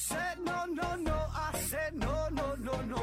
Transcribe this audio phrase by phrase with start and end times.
[0.00, 3.02] said no, no, no, I said no, no, no, no.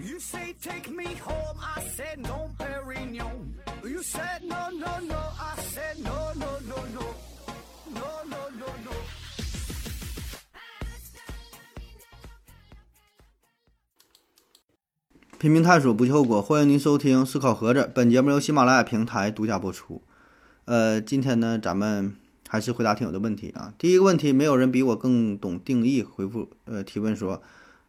[0.00, 3.54] You say take me home, I said no, Perignon.
[3.84, 7.02] You said no, no, no, I said no, no, no, no.
[7.94, 8.92] No, no, no, no.
[15.38, 16.42] 拼命探索，不计后果。
[16.42, 20.02] 欢迎您收听《思考盒子》，本节目由喜马拉雅平台独家播出。
[20.64, 22.16] 呃，今天呢，咱们
[22.52, 23.72] 还是回答听友的问题啊。
[23.78, 26.02] 第一个问题，没有人比我更懂定义。
[26.02, 27.42] 回复呃提问说：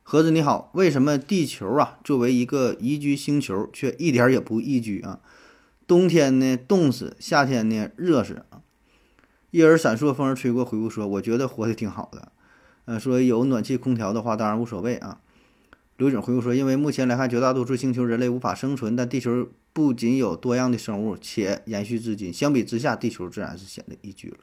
[0.04, 5.20] 盒子你好，为什么地球啊作为一个宜居星球，却一点也不宜居啊？
[5.86, 8.62] 冬天呢冻死，夏天呢热死啊。
[9.52, 12.32] 一耳闪烁，风儿吹过，回复说：我觉得活得挺好的。
[12.86, 15.20] 呃，说有暖气空调的话，当然无所谓啊。
[15.98, 22.32] 刘总回复说：“因为目前来看，绝大多数星球人类无法生存，但地球不仅有多样的生物，且延续至今。
[22.32, 24.38] 相比之下，地球自然是显得宜居了。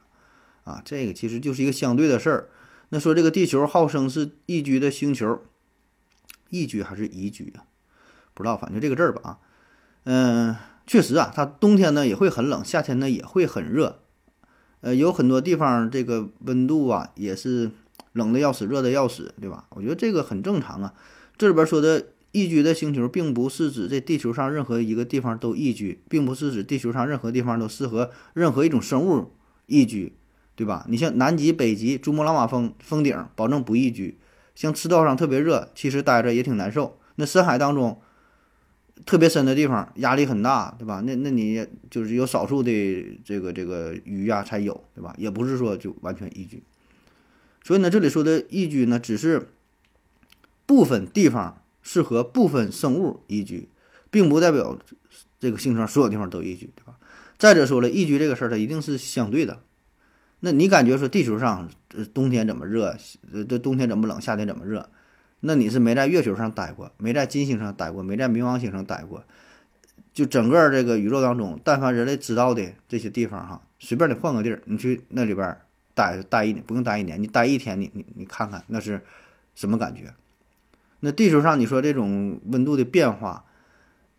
[0.71, 2.49] 啊，这个其实就是一个相对的事儿。
[2.89, 5.41] 那说这个地球号称是宜居的星球，
[6.49, 7.63] 宜居还是宜居啊？
[8.33, 9.39] 不知道，反正这个字儿吧啊，
[10.05, 10.55] 嗯，
[10.87, 13.99] 确实啊，它冬天呢也会很冷，夏天呢也会很热。
[14.79, 17.71] 呃，有很多地方这个温度啊也是
[18.13, 19.65] 冷的要死，热的要死，对吧？
[19.71, 20.93] 我觉得这个很正常啊。”
[21.37, 29.31] 这里边说的宜居的星球，并不是指这地球上任何一个地方都宜居，并不是指地球上任何地方都适合任何一种生物
[29.65, 30.13] 宜居，
[30.55, 30.85] 对吧？
[30.89, 34.15] 你像南极、北极、珠穆朗玛峰峰顶，保证不宜居；
[34.55, 36.99] 像赤道上特别热，其实待着也挺难受。
[37.15, 37.99] 那深海当中
[39.05, 41.01] 特别深的地方，压力很大，对吧？
[41.05, 45.13] 那那你就是有少数的这个这个鱼呀才有，对吧？
[45.17, 46.63] 也不是说就完全宜居。
[47.63, 49.49] 所以呢，这里说的宜居呢，只是。
[50.67, 53.67] 部分地方适合部分生物宜居，
[54.09, 54.79] 并不代表
[55.37, 56.97] 这个星球上所有地方都宜居，对吧？
[57.37, 59.61] 再者说了，宜居这个事儿它一定是相对的。
[60.41, 61.69] 那你感觉说地球上
[62.13, 62.97] 冬天怎么热，
[63.47, 64.89] 这冬天怎么冷，夏天怎么热？
[65.39, 69.23] 那你是没在月球上待过，没在金星上待过，没在冥王星上待过。
[70.13, 75.57] 就整个这个宇宙当中，但凡人类知道的这些地方哈，随便你换个地儿，你去那里边
[75.93, 79.01] 待待一年，不用待一年，你待一天，你你你看看那是
[79.55, 80.13] 什么感觉？
[80.99, 83.45] 那地球上你说这种温度的变化，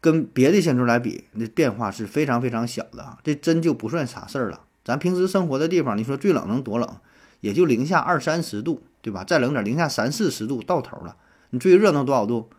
[0.01, 4.63] 跟别的星球来比，那变化是非常非常小的啊，这真就不算啥事儿了。
[4.85, 6.97] 咱平时生活的地方，你说最冷能多冷？
[7.41, 9.25] 也就零下二三十度，对吧？
[9.25, 11.17] 再冷点，零下三四十度到头了。
[11.51, 12.51] 你最热能多少度？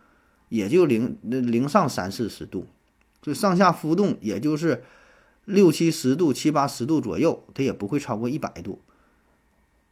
[0.50, 2.66] 也就零零上三四十度，
[3.20, 4.84] 就上下浮动，也就是
[5.46, 8.80] 六七十度、七八十度左右，它也不会超过一百度。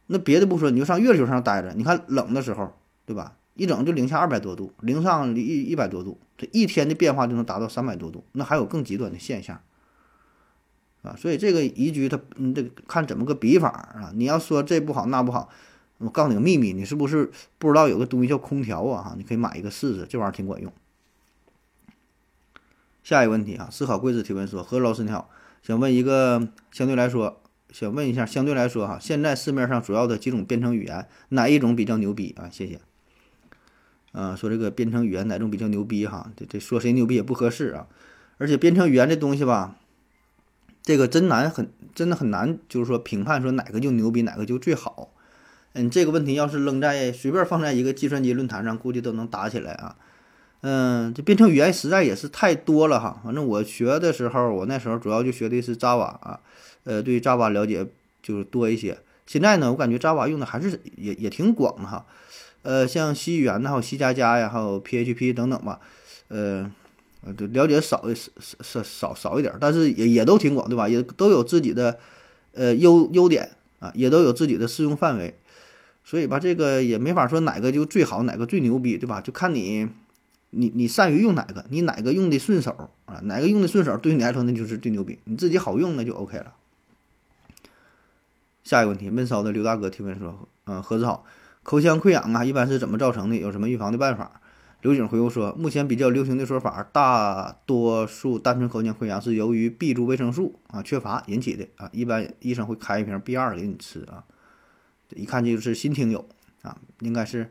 [0.07, 2.73] 那别的不说，你就上月球上待着，你看冷的时候，
[3.05, 3.35] 对吧？
[3.55, 9.61] 一整就零下二百多度，零上一一百多度，这一天的变化就能达到三百多度，那还有更极端的现象，
[11.03, 14.11] 啊，所以这个宜居它，你得看怎么个比法啊。
[14.15, 15.49] 你要说这不好那不好，
[15.99, 19.03] 我告诉你个秘密，你是不是不知道有个东西叫空调啊？
[19.03, 20.71] 哈，你可以买一个试试，这玩意儿挺管用。
[23.03, 25.29] 下一个问题啊，思考贵子提问说：何老师你好，
[25.61, 32.49] 想问一个相对来说，想问一下相对来说哈，现在市面上主要的几种编程语言，哪一种比较牛逼啊？
[32.49, 32.79] 谢谢。
[34.13, 36.31] 啊，说这个编程语言哪种比较牛逼哈？
[36.37, 37.87] 这这说谁牛逼也不合适啊。
[38.37, 39.75] 而且编程语言这东西吧，
[40.83, 45.09] 这个真难，很真的很难，就是说评判说哪个就牛逼，哪个就最好。
[45.73, 49.95] 嗯，这个问题要是扔在随便放在一个计算机论坛上，估计都能打起来啊。
[50.61, 53.19] 嗯，这编程语言实在也是太多了哈。
[53.23, 56.39] 反正我学的时候，我那时候主要就学的是 Java 啊，
[56.83, 57.87] 呃，对 Java 了解
[58.21, 58.97] 就是多一些。
[59.25, 62.05] 现在呢，我感觉 Java 用的还是也也挺广的哈。
[62.61, 65.79] 呃，像 C 语言呢，还有 C 加加呀，还有 PHP 等等吧，
[66.29, 66.71] 呃，
[67.25, 70.89] 呃，了解少少少少少一点，但是也也都挺广，对吧？
[70.89, 71.97] 也都有自己的
[72.53, 75.37] 呃优优点啊，也都有自己的适用范围，
[76.03, 79.21] 所以吧，这个也没法说哪个就最好，哪个最牛逼，对吧？
[79.21, 79.87] 就看你
[80.49, 86.53] 你你善于用哪个，你哪个用的顺手啊，哪个用的顺手，对你来说那就是最牛逼，你自己好用那就 OK 了。
[88.63, 91.25] 下一个问题，闷骚的刘大哥提问说，嗯，何子好。
[91.63, 93.37] 口腔溃疡啊，一般是怎么造成的？
[93.37, 94.41] 有什么预防的办法？
[94.83, 101.89] 刘景回复说，目前比较流行的说法，大多数单纯口腔溃疡是由于 B 族维生素啊缺乏引起的啊。
[101.93, 104.25] 一般医生会开一瓶 B 二给你吃啊。
[105.15, 106.27] 一看就是新听友
[106.63, 107.49] 啊，应该是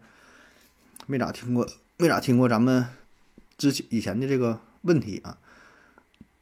[1.06, 2.86] 没咋听过，没咋听过咱们
[3.56, 5.38] 之前以前的这个问题啊。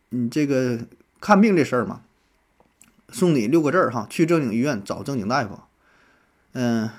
[0.08, 0.80] 你这个
[1.20, 2.02] 看病这事儿嘛，
[3.10, 5.60] 送你六个字儿哈：去正经医院找正经大夫。
[6.54, 6.90] 嗯。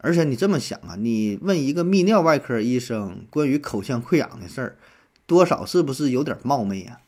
[0.00, 4.76] 而且你这么想啊，你问一个泌尿外科医生关于口腔溃疡的事儿，
[5.26, 7.00] 多少是不是有点冒昧呀？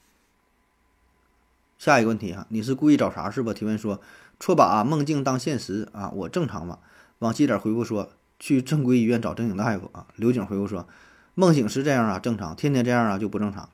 [1.79, 3.55] 下一个问题哈，你是故意找茬是吧？
[3.55, 4.01] 提问说
[4.41, 6.81] 错把梦境当现实啊，我正常吗？
[7.21, 8.11] 往细点回复说
[8.41, 10.09] 去正规医院找正经大夫啊。
[10.17, 10.89] 刘景回复说，
[11.37, 13.69] 梦醒是这样啊正常，天天这样啊就不正常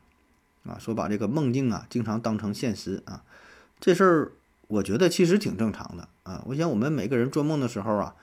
[0.65, 0.77] 啊。
[0.79, 3.23] 说把这个梦境啊经常当成现实啊，
[3.81, 4.33] 这事儿
[4.69, 6.43] 我觉得其实挺正常的啊。
[6.49, 8.15] 我想我们每个人做梦的时候啊。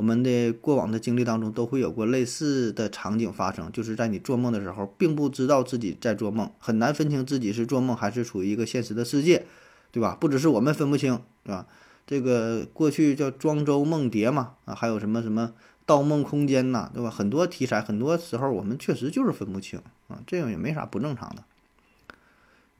[0.00, 9.44] 我们的过往的经历当中都会有过类似的场景发生，就是在你做梦的时候，并不知道自己在做梦，很难分清自己是做梦还是处于一个现实的世界，
[9.92, 10.16] 对吧？
[10.18, 11.66] 不只是我们分不清，对吧？
[12.06, 15.52] 这个过去叫庄周梦蝶嘛，啊，还有什么什么
[15.84, 17.10] 盗梦空间呐，对吧？
[17.10, 21.44] 很多题材，很多时候我们确实就是分不清啊，这样也没啥不正常的。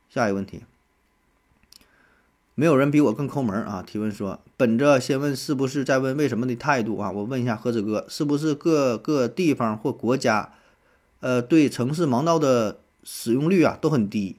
[0.08, 0.62] 下一个问题。
[2.60, 3.82] 没有人比我更抠门啊！
[3.86, 10.52] 提问说，本着先问是不是再问为什么的态度啊，我问一下何子哥，是不是各个地方或国家，
[11.20, 14.36] 呃，对城市盲道的使用率啊都很低？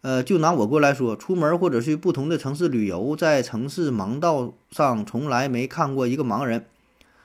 [0.00, 6.64] 呃，就拿我国来说，出门或者去不同的城市旅游，在城市盲道上从来没看过一个盲人。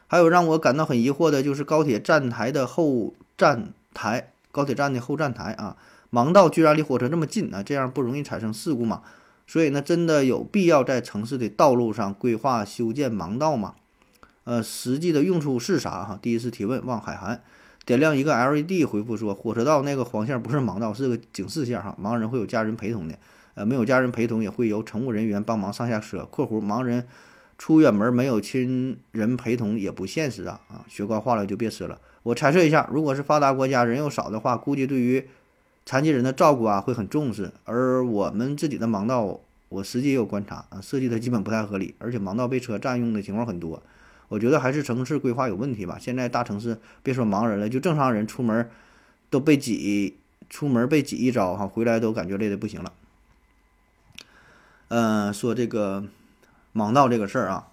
[0.06, 5.76] 还有让我感到很疑惑的就是高铁站台的后站台，高铁站的后站台啊，
[6.12, 9.02] 盲道居然离火车这么近啊，这样不容易产生事故吗？
[9.48, 13.76] 所以呢，真的有必要在城市的道路上规划修建盲道吗？
[14.44, 16.04] 呃，实际的用处是啥？
[16.04, 17.42] 哈，第一次提问，望海涵
[17.86, 23.18] 点亮一个 LED 回复说，火车道那个黄线不是盲道，是个警示线哈，盲人会有家人陪同的，
[23.56, 26.28] 呃，没有家人陪同也会由乘务人员帮忙上下车。
[26.32, 27.08] （括弧盲人
[27.58, 32.00] 出远门没有亲人陪同也不现实啊啊，学官话了就别吃了。
[32.24, 35.26] 我猜测一下，如果是发达国家人又少的话，估计对于。
[35.88, 39.40] 残疾人的照顾啊会很重视，而我们自己的盲道，
[39.70, 43.82] 我实际也有观察啊，设计的基本不太合理，而且盲道被车占用的情况很多。
[44.28, 45.98] 我觉得还是城市规划有问题吧。
[45.98, 48.70] 现在大城市别说盲人了，就正常人出门
[49.30, 50.18] 都被挤，
[50.50, 52.92] 出门被挤一遭哈，回来都感觉累得不行了。
[54.90, 56.04] 嗯，说这个
[56.76, 57.70] 盲道这个事儿啊，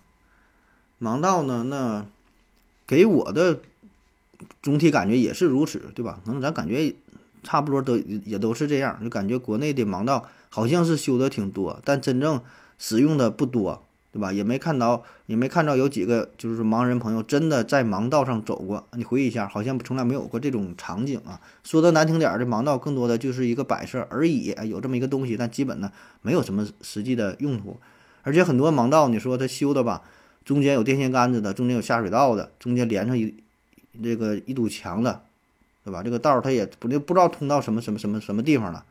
[1.00, 2.06] 盲道呢，那
[2.87, 3.58] 给我的
[4.62, 6.20] 总体感觉也是如此，对吧？
[6.25, 6.94] 可能咱感觉。
[7.44, 12.41] 差不多都也都是这样，就感觉国内的盲道好像是修的挺多，但真正
[12.79, 14.32] 使用的不多，对吧？
[14.32, 18.85] 也没看到，也没看到有几个就是盲人朋友真的在盲道上走过。
[18.93, 21.41] 你回忆一下，好像从来没有过这种场景啊。
[21.62, 25.93] 说的难听点儿，这盲道更多的就是一个摆设而已，有这么一个东西，但基本呢
[26.23, 27.79] 没有什么实际的用途。
[28.23, 30.02] 而且很多盲道，你说它修的吧，
[30.44, 33.35] 中间有电线杆子的，中间有下水道的，中间连上一
[34.02, 35.23] 这个一堵墙的。
[35.84, 36.02] 对吧？
[36.02, 38.86] 这个道儿他也不就不知道通到什么什么什么什么地方了，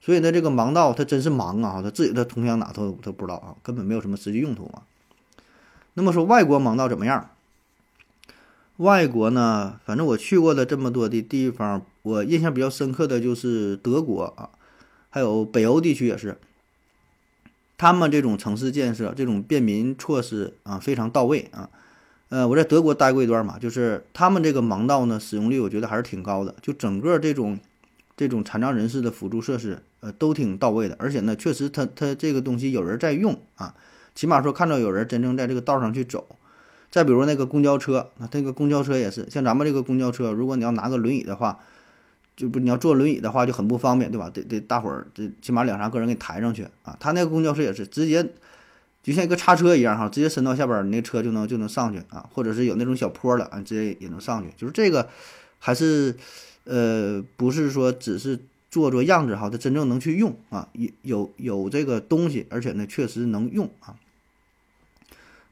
[0.00, 1.82] 所以呢，这个盲道它真是盲啊！
[1.82, 4.82] 他自己它通向哪头都不知道啊，根本没有什么实际用途啊。
[5.94, 7.30] 那么说外国盲道怎么样？
[8.76, 14.50] 外国呢，反正我去过的这么多的地方，我印象比较深刻的就是德国啊，
[15.10, 16.38] 还有北欧地区也是，
[17.76, 21.68] 他们这种城市建设、这种便民措施啊，非常到位啊。
[22.30, 27.58] 呃，我在德国待过一段嘛，就是他们这个盲道呢，使用率我觉得还是挺高的，就整个这种
[28.16, 33.74] 这种残障人士的辅助设施，呃，都挺到位的，而且呢，确实他他这个东西有人在用啊，
[34.14, 36.36] 起码说看到有人真正在这个道上去走。
[36.88, 41.58] 再比如那个公交车，那这个公交车也是，像咱们这个公交车，如果你要拿个轮椅的话，
[42.36, 44.30] 就不你要坐轮椅的话就很不方便，对吧？
[44.32, 46.96] 得得大伙儿这起码两三个人给抬上去啊。
[47.00, 48.24] 他那个公交车也是直接。
[49.02, 54.52] 就像一个叉车一样哈，直接伸到下边，你那车就能就能上去啊，或者是有那种小坡了啊，直接也能上去。
[54.56, 55.08] 就是这个，
[55.58, 56.14] 还是
[56.64, 58.38] 呃，不是说只是
[58.70, 63.96] 做做样子哈，它真正能去用啊，有有有这个东西，而且呢，确实能用啊。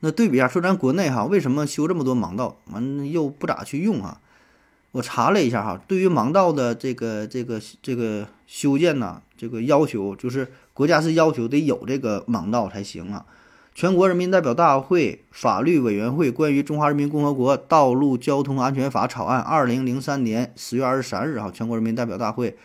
[0.01, 4.21] 那对比一下，说咱国内哈，为什么修这么多盲道，完又不咋去用啊？
[4.93, 13.25] 我查了一下哈，对于盲道的这个这个这个修建呢，这个要求就是国家是要求得有这个盲道才行啊。
[13.79, 22.57] 全国人民代表大会法律委员会关于《中华人民共和国道路交通安全法》草案，二零零三年十月二十三日，哈，全国人民代表大会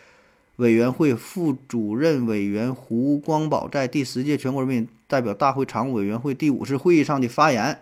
[0.56, 7.78] 委员会副主任委员胡光宝在第十届全国人民代表大会常务委员会第五次会议上的发言，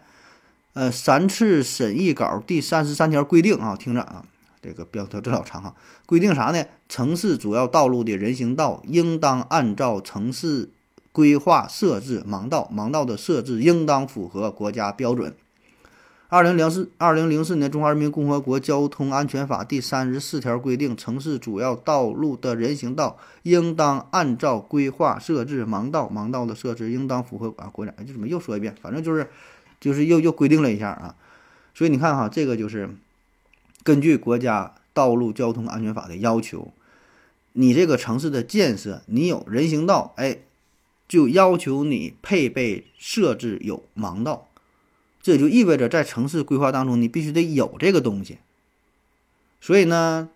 [0.74, 4.22] 呃，三次审议稿第三十三条规定啊，听着啊，
[4.60, 5.74] 这个标题真老长哈，
[6.04, 6.62] 规定啥呢？
[6.86, 10.68] 城市主要道路的人行道应当按照城市。
[11.12, 15.34] 规划设置盲道，盲道的设置应当符合国家标准。
[16.28, 27.92] 二零零四二零零四年《中华人民共和国交通安全法》第三十四条规定，城市主要道路的人行道应当按照规划设置盲道，盲道的设置应当符合啊国家。
[28.06, 28.74] 就怎么又说一遍？
[28.80, 29.28] 反正就是，
[29.78, 31.14] 就是又又规定了一下啊。
[31.74, 32.88] 所以你看哈，这个就是
[33.84, 36.72] 根据国家道路交通安全法的要求，
[37.52, 40.38] 你这个城市的建设，你有人行道，哎。
[41.12, 44.48] 就要求你配备设置有盲道，
[45.20, 48.38] 这也就意味着在城市规划当中，你必须得有这个东西。
[49.60, 50.30] 所以呢，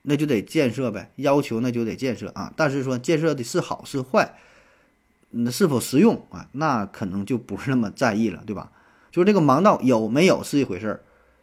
[0.00, 2.50] 那就得建设呗，要求那就得建设啊。
[2.56, 4.38] 但是说建设的是好是坏，
[5.32, 8.72] 那是否实用啊，那可能就不是那么在意了，对吧？
[9.10, 11.02] 就是这个盲道有没有是一回事儿，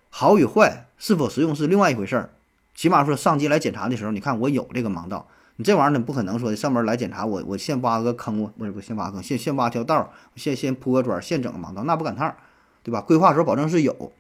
[0.10, 2.34] 好与坏是否实用是另外一回事儿。
[2.74, 5.28] 起码说上级来检查的时候，你看我有这个盲道，
[5.60, 12.38] 你这玩意儿你不可能说上门来检查我，我先挖个坑，我不是不先挖坑，先先挖条道，先先铺个砖，现整个盲道，那不赶趟儿，
[12.82, 13.02] 对吧？
[13.02, 14.14] 规划时候保证是有。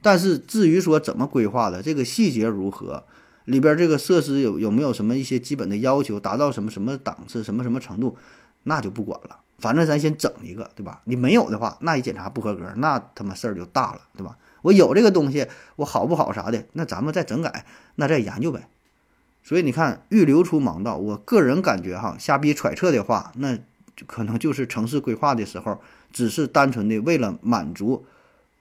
[0.00, 3.02] 但是至于说怎么规划的，这个细节如何，
[3.46, 8.16] 里边这个设施有有没有什么一些基本的要求，达到什么什么档次，什么什么程度，
[8.62, 9.40] 那就不管了。
[9.58, 11.00] 反正咱先整一个，对吧？
[11.02, 14.38] 你没有的话，那一检查不合格，那他妈事儿就大了，对吧？
[14.62, 18.68] 我有这个东西，我好不好啥的，那咱们再整改，那再研究呗。
[19.42, 23.58] 所以你看，预留出盲道，我个人感觉哈，瞎逼揣测的话，那
[24.06, 25.80] 可能就是城市规划的时候，
[26.12, 28.04] 只是单纯的为了满足。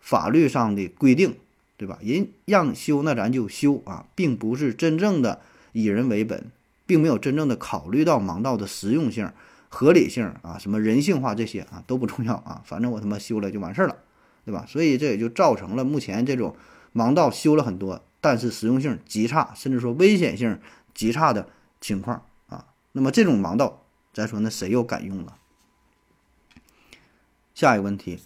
[0.02, 1.36] 法律上的规定，
[1.76, 2.00] 对吧？
[2.02, 5.42] 人让修，那咱就修啊，并不是真正的
[5.74, 6.50] 以人为本，
[6.86, 9.30] 并没有真正的考虑到盲道的实用性、
[9.68, 13.98] 合理性啊，什么人性化这些啊都不重要啊，反正我他妈修了就完事儿了，
[14.46, 14.66] 对吧？
[14.66, 16.56] 所以这也就造成了目前这种
[16.96, 20.60] 盲道修了很多，但是实用性极差，甚至说危险性
[20.94, 21.48] 极差的
[21.80, 22.66] 情况啊。
[22.92, 23.84] 那么这种盲道，
[24.14, 25.34] 咱说那谁又敢用呢？
[27.54, 28.20] 下一个问题。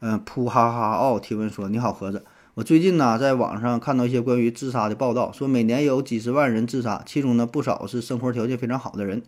[0.00, 9.22] 嗯，噗哈哈奥提问说：“你好，盒子，我最近呢在网上看到一些关于自杀的报道，说每年有几十万人自杀，其中呢不少是生活条件非常好的人。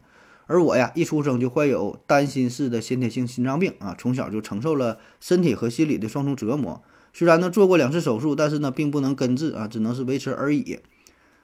[0.46, 6.82] 而我呀，一出生就患有单心式的先天性心脏病啊，从小就承受了身体和心理的双重折磨。
[7.18, 10.78] 虽然呢做过两次手术，但是呢并不能根治啊，只能是维持而已。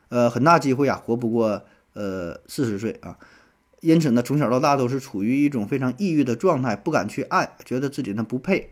[0.09, 1.65] 呃，很大机会啊活不过
[1.95, 3.19] 呃四十岁啊。
[3.81, 8.71] 因此呢，从小到大都是处于一种非常抑郁的状态，不敢去爱，觉得自己呢不配。”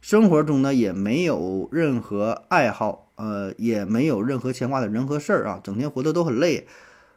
[0.00, 6.66] 生活中呢也没有任何爱好，呃，也没有任何牵挂的人和事儿啊，整天活得都很累。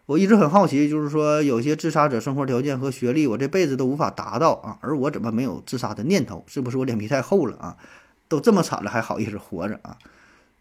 [0.08, 6.44] 我一直很好奇，就是说有些自杀者生活条件和学历，我这辈子都无法达到啊，而我怎么没有自杀的念头？
[6.48, 7.78] 是不是我脸皮太厚了啊？
[8.32, 9.98] 都这么惨了还好意思活着啊？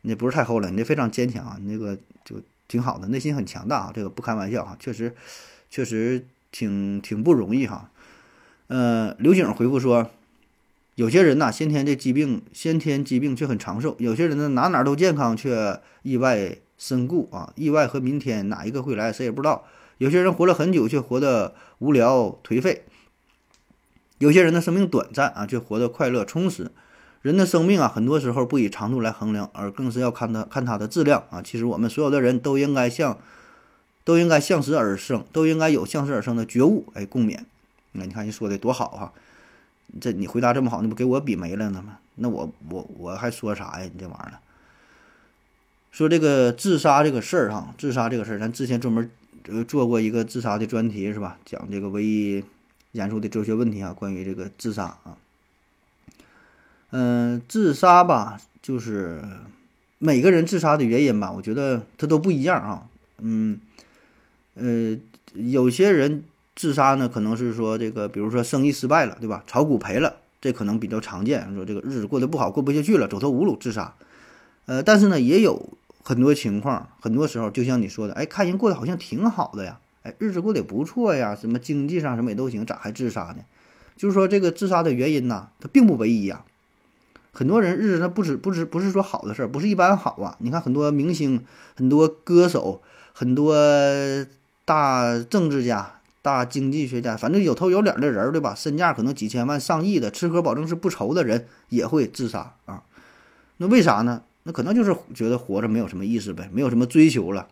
[0.03, 5.15] 你不是太厚了，你这非常坚强啊，你那个就挺好的，内心很强大啊，这个不开玩笑哈，确实，
[5.71, 7.89] 确实挺挺不容易哈。
[8.67, 10.11] 呃，刘景回复说。
[10.97, 17.55] 有些人呐，先天这疾病，先天疾病却很长寿；有些人呢，哪哪都健康，却意外身故啊！
[17.57, 19.65] 意外和明天哪一个会来，谁也不知道。
[19.97, 22.83] 有些人活了很久，却活得无聊颓废；
[24.19, 26.71] 有些人的生命短暂啊，却活得快乐充实。
[27.23, 31.43] 人的生命啊，很多时候不以长度来衡量，而更是要看他看他的质量啊！
[31.43, 33.19] 其实我们所有的人都应该向，
[34.05, 36.87] 都应该向死而生，都应该有向死而生的觉悟。
[36.95, 37.41] 哎，共勉。
[37.93, 39.13] 那你看你说的多好哈！
[40.01, 41.99] 这你回答这么好，你不给我比没了呢吗？
[42.15, 43.91] 那我我我还说啥呀？
[43.93, 44.41] 你这玩意儿，
[45.91, 49.11] 说这个自杀这个事儿哈，自杀这个事儿，咱之前专门
[49.49, 51.37] 呃做过一个自杀的专题是吧？
[51.45, 52.43] 讲这个唯一
[52.93, 55.19] 严肃的哲学问题啊，关于这个自杀啊。
[56.91, 59.23] 嗯，自杀吧，就是
[59.99, 62.87] 每个人自杀的原因吧，我觉得他都不一样啊。
[63.19, 63.61] 嗯，
[64.55, 64.97] 呃，
[65.35, 66.25] 有些人。
[66.57, 69.43] 自杀呢，可能是说这个，比如说生意失败了，对吧？
[69.47, 71.55] 炒股赔了，这可能比较常见。
[71.55, 73.95] 说这个日子过得不好，过不下去了，走投无路自杀。
[74.67, 75.71] 呃，但是呢，也有
[76.03, 83.39] 很多情况，很多时候就像你说的，哎，看人过得好像挺好的呀，哎，日子过得也不错呀，什么经济上什么也都行，咋还自杀呢？
[83.97, 86.45] 就是说这个自杀的原因呢，它并不唯一呀。
[87.33, 90.37] 很多人日子他不止不止不是说好的事儿，不是一般好啊。
[90.41, 91.45] 你看很多明星、
[91.77, 92.83] 很多歌手、
[93.13, 93.55] 很多
[94.65, 95.97] 大政治家。
[96.23, 98.55] 大经济学家，反正有头有脸的人，对吧？
[98.55, 102.83] 身价可能几千万、上亿的，吃喝保证是不愁的人，也会自杀啊。
[103.57, 104.23] 那为啥呢？
[104.43, 107.49] 那可能就是觉得活着没有什么意思呗，没有什么追求了，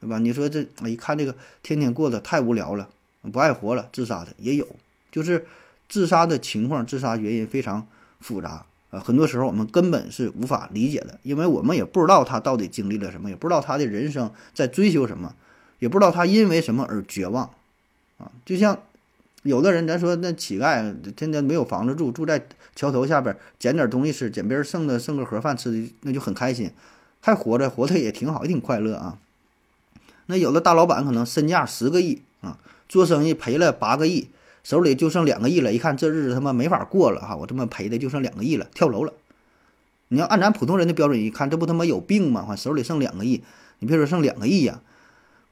[0.00, 0.18] 对吧？
[0.18, 2.90] 你说这一看这个天天过得太无聊了，
[3.32, 4.68] 不爱活了，自杀的也有。
[5.10, 5.46] 就是
[5.88, 7.86] 自杀的情况，自杀原因非常
[8.20, 9.02] 复杂啊。
[9.04, 15.34] 很多时候我们根本是无法理解的，因为我们也不知道他到底经历了什么，也不知道他的人生在追求什么，
[15.78, 17.50] 也不知道他因为什么而绝望。
[18.18, 18.78] 啊，就像
[19.42, 22.46] 有的人，咱说那乞丐天天没有房子住，住在
[22.76, 26.70] 桥头下边捡点东西吃，捡别人剩的剩个盒饭吃的，那就很开心，
[27.20, 29.18] 还活着，活的也挺好，也挺快乐啊。
[30.26, 32.56] 那有的大老板可能身价十个亿啊，
[32.88, 34.28] 做生意赔了八个亿，
[34.64, 39.12] 手里就剩两个亿了，一看这日子他妈没法过了哈，我这么赔的就剩两个亿了，跳楼了。
[40.08, 42.42] 你要按咱普通人的标准一看，这不他妈有病吗？
[42.42, 43.44] 哈，手里剩两个亿，
[43.78, 44.80] 你别说剩两个亿呀。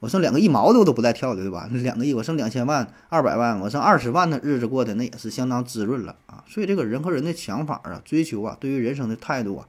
[0.00, 1.68] 我剩两个一毛的我都不带跳的，对吧？
[1.70, 6.42] 两个亿，我剩两千万、二百万，我剩二十万的日子过的那也是相当滋润了啊！
[6.48, 9.68] 所以这个人和人的想法啊、追求啊、对于人生的态度啊，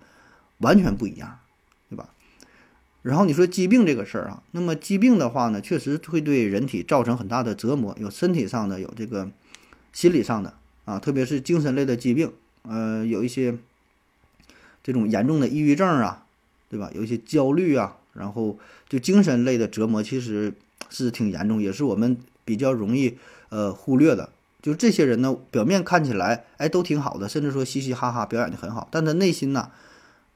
[0.57, 1.37] 完全不一样，
[3.03, 9.29] 然后你说疾病这个事儿啊，那么疾病的话呢，确实会对人体造成很大的折磨，有身体上的，有这个
[9.91, 10.53] 心理上的
[10.85, 12.31] 啊，特别是精神类的疾病，
[12.61, 13.57] 呃，有一些
[14.81, 16.25] 这种严重的抑郁症啊，
[16.69, 16.89] 对吧？
[16.95, 18.57] 有一些焦虑啊，然后
[18.87, 20.53] 就精神类的折磨，其实
[20.89, 23.17] 是挺严重，也是我们比较容易
[23.49, 24.29] 呃忽略的。
[24.61, 29.69] 就这些人呢，表面看起来哎都挺好的，甚至说嘻嘻哈哈表演的很好，但他内心呐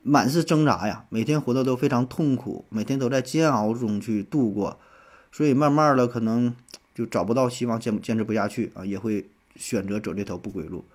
[0.08, 4.80] 满是挣扎呀，每天活得都非常痛苦，每天都在煎熬中去度过，
[5.34, 6.56] 所以慢慢的可能
[6.96, 10.86] 就找不到希望，坚坚持不下去啊，也会选择走这条不归路。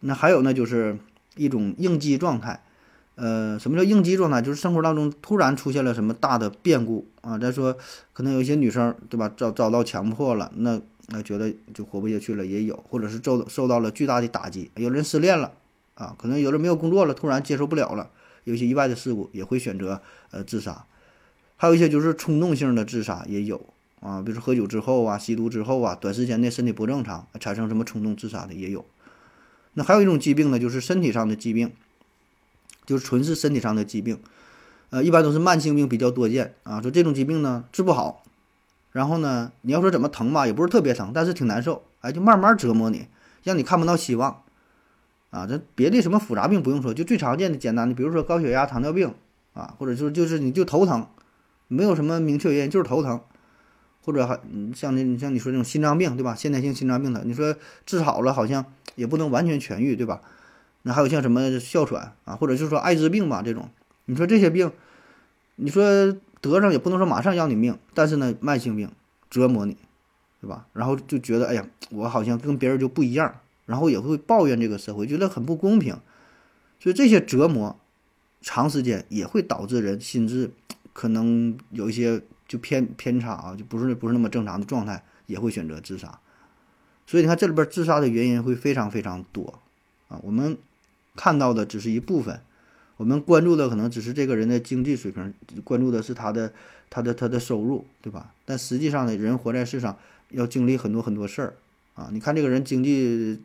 [0.00, 0.98] 那还有呢，就是
[1.36, 2.62] 一种应激状态。
[3.16, 4.40] 呃，什么叫应激状态？
[4.40, 7.38] 就是生活当中突然出现了什么大的变故啊。
[7.38, 7.76] 再说，
[8.12, 15.52] 可能有一些女生，对吧，遭遭到强迫了，那那觉得就活不下去了，也有；或者是受受到了巨大的打击，有人失恋了
[15.94, 18.10] 啊，可能有的没有工作了，突然接受不了了，
[18.44, 20.84] 有些意外的事故也会选择呃自杀。
[21.56, 23.64] 还有一些就是冲动性的自杀也有
[24.00, 28.84] 啊，比如说喝酒之后啊，吸毒之后啊，短时间内身体不正常，产生什么冲动自杀的也有。
[29.74, 31.72] 那还有一种疾病呢，就是身体上的疾病。
[32.86, 34.20] 就是纯是身体上的疾病，
[34.90, 36.82] 呃，一般都是慢性病比较多见啊。
[36.82, 38.22] 说这种疾病呢治不好，
[38.92, 43.06] 然后呢，你要说怎么疼吧，也不是特别疼，但是挺难受，哎，就慢慢折磨你，
[43.42, 44.42] 让你看不到希望，
[45.34, 49.12] 啊，这别的什么复杂病不用说，就最常见的简单的，比如说高血压、糖尿病
[49.52, 51.08] 啊，或者就是就是你就头疼，
[51.66, 53.20] 没有什么明确原因，就是头疼，
[54.04, 54.38] 或者还
[54.76, 56.36] 像那像你说这种心脏病对吧？
[56.36, 58.64] 先天性心脏病的，你说治好了好像
[58.94, 60.20] 也不能完全痊愈对吧？
[60.82, 63.68] 那还有像什么哮喘啊，或者就是说艾滋病吧，这种，
[64.04, 64.70] 你说这些病，
[65.56, 68.88] 你说得上也不能说马上要你命，但是呢，慢性病
[69.30, 69.76] 折磨你，
[70.40, 70.66] 对吧？
[70.74, 75.96] 然后就觉得，哎呀，我好像跟别人就不一样，然后也会抱怨这个社会，觉得很不公平。
[76.80, 77.78] 所以这些折磨，
[78.40, 80.50] 长时间也会导致人心智
[80.92, 86.18] 可能有一些就偏偏差啊，就不是不是那么正常的状态，也会选择自杀。
[87.06, 89.60] 所以你看这里边自杀的原因会非常非常多
[90.08, 90.56] 啊，我们。
[91.16, 92.40] 看到的只是一部分，
[92.96, 96.52] 我们关注的可能只是这个人的经济水平，关注的是他的
[96.90, 98.34] 他的他的收入，对吧？
[98.44, 99.96] 但实际上呢，人活在世上
[100.30, 101.54] 要经历很多很多事儿
[101.94, 102.08] 啊。
[102.12, 103.40] 你看这个人经济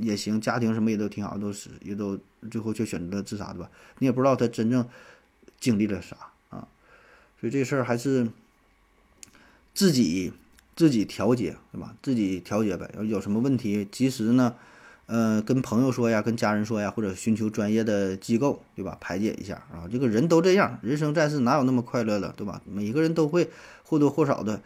[0.00, 2.18] 也行，家庭什么也都挺好，都是也都
[2.50, 3.70] 最后却选择了自杀，对吧？
[3.98, 4.88] 你也不知道他真正
[5.60, 6.16] 经历了啥
[6.50, 6.68] 啊。
[7.40, 8.28] 所以这事儿还是
[9.72, 10.32] 自己
[10.76, 11.94] 自己调节，对吧？
[12.02, 12.90] 自己调节呗。
[12.96, 14.54] 要有什么问题，及时呢。
[15.06, 18.96] 呃，跟朋友说呀，跟家人说呀，或者寻求专业的机构，对吧？
[19.02, 19.84] 排解一下啊。
[19.92, 22.62] 这个人都这样，人生在世哪有那么快乐的，对吧？
[22.64, 23.50] 每一个人都会
[23.82, 24.62] 或多或少的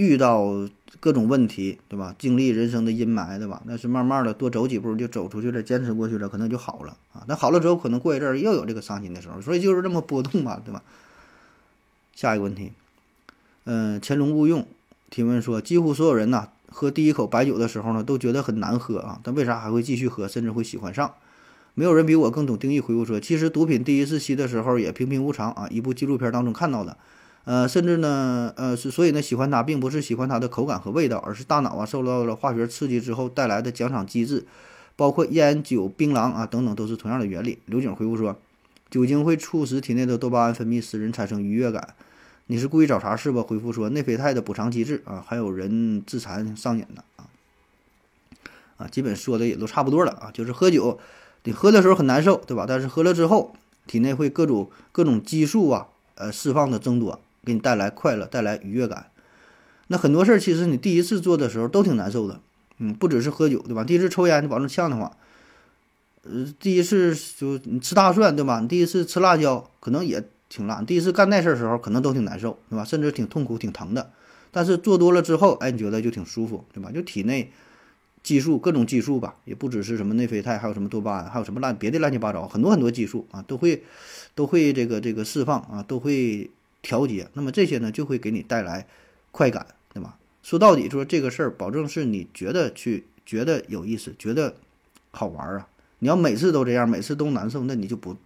[0.00, 0.66] 遇到
[0.98, 2.14] 各种问题，对吧？
[2.18, 3.60] 经历人生的阴霾，对吧？
[3.66, 7.22] 那是慢慢的多走几步就走出去了，坚持过去了，可能就好了啊。
[7.28, 10.82] 那好了之后，可能过一阵儿又有这个伤心的时候，所以就是这么波动嘛，对吧？
[12.14, 12.72] 下一个问题，
[13.64, 14.66] 嗯，乾隆勿用
[15.10, 16.48] 提问说，几乎所有人呐。
[16.72, 21.12] 喝第一口白酒的时候呢，都觉得很难喝啊，但为啥还会继续喝，甚至会喜欢上？
[21.74, 22.78] 没有人比我更懂定义。
[22.78, 26.96] 回复说，其实毒品第一次吸的时候也平平无常啊，一部纪录片当中看到的，
[27.44, 34.46] 呃，甚至呢，呃，是所以呢，喜欢它并不是喜欢它的口感和味道，而是大脑啊受到了化学刺激之后带来的奖赏机制，
[34.94, 37.58] 包括烟酒、槟榔啊等等都是同样的原理。
[37.66, 38.36] 刘景回复说，
[38.90, 41.94] 酒精会促使体内的多巴胺分泌，使人产生愉悦感。
[42.46, 43.42] 你是故意找茬是吧？
[43.42, 47.26] 回复说内啡肽的补偿机制啊，还有人自残上瘾的啊
[48.76, 50.30] 啊，基本说的也都差不多了啊。
[50.32, 50.98] 就是喝酒，
[51.44, 52.66] 你喝的时候很难受，对吧？
[52.68, 53.54] 但是喝了之后，
[53.86, 59.10] 体内会各种各种激素啊，呃，释放的增多，给你带来快乐，带来愉悦感。
[59.88, 62.40] 那很多事儿其实你第一次做的时候都挺难受的，
[62.78, 63.84] 嗯，不只是喝酒，对吧？
[63.84, 65.10] 第一次抽烟，你保证呛得慌。
[66.22, 68.60] 呃，第一次就你吃大蒜，对吧？
[68.60, 70.24] 你第一次吃辣椒，可能也。
[70.52, 72.84] 挺辣，第一次干那事儿时候，可能都挺难受，对吧？
[72.84, 74.10] 甚至挺痛苦、挺疼的。
[74.50, 76.90] 但是做多了之后，哎，你觉得就挺舒服，对吧？
[76.90, 77.52] 就体内
[78.24, 83.84] 激素，各种激素吧，也不只是什么内啡肽，还有什么多巴胺，还有什么乱别的乱七八糟，很多很多激素啊，都会
[84.34, 86.50] 都会这个这个释放啊，都会
[86.82, 87.28] 调节。
[87.34, 88.86] 那么这些呢，就会给你带来
[89.30, 90.16] 快感，对吧？
[90.42, 94.54] 说到底，说这个事儿，保证是你觉得去觉得有意思，觉得
[95.10, 95.68] 好玩啊。
[96.00, 98.16] 你要每次都这样，每次都难受，那你就不。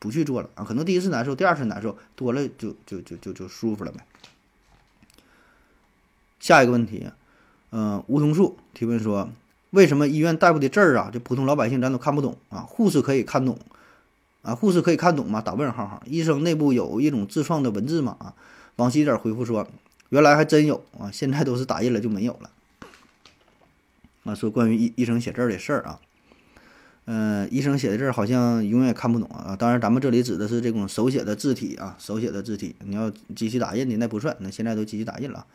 [0.00, 4.04] 不去做了啊，可能第一次难受，第二次难受多了就就就就就舒服了呗。
[6.40, 7.06] 下一个问题，
[7.70, 9.30] 嗯，梧桐树提问说，
[9.70, 12.62] 为什么医院大夫的字儿啊，这普通老百姓咱都看不懂啊？
[12.62, 13.56] 护士可以看懂
[14.42, 14.54] 啊？
[14.54, 15.40] 护士可以看懂吗？
[15.40, 16.02] 打问号哈。
[16.06, 18.16] 医生内部有一种自创的文字吗？
[18.20, 18.34] 啊？
[18.76, 19.66] 王西点回复说，
[20.08, 22.50] 原来还真有啊，现在都是打印了就没有了。
[24.24, 26.00] 啊，说关于医医生写字儿的事儿啊。
[27.06, 29.56] 嗯，医生写的字儿好像永远看不懂啊。
[29.56, 32.76] 当然，咱们这里指的是这种手写的字体啊，手写的字体。
[32.84, 35.46] 你要机器打印的那不算，那现在都机器打印了。